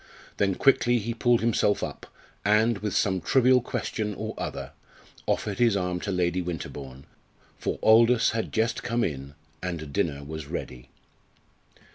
Then 0.37 0.55
quickly 0.55 0.97
he 0.97 1.13
pulled 1.13 1.41
himself 1.41 1.83
up, 1.83 2.07
and, 2.43 2.79
with 2.79 2.95
some 2.95 3.21
trivial 3.21 3.61
question 3.61 4.15
or 4.15 4.33
other, 4.35 4.71
offered 5.27 5.59
his 5.59 5.77
arm 5.77 5.99
to 5.99 6.11
Lady 6.11 6.41
Winterbourne, 6.41 7.05
for 7.59 7.77
Aldous 7.83 8.31
had 8.31 8.51
just 8.51 8.81
come 8.81 9.03
in, 9.03 9.35
and 9.61 9.93
dinner 9.93 10.23
was 10.23 10.47
ready. 10.47 10.89